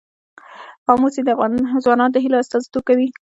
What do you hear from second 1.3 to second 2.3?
افغان ځوانانو د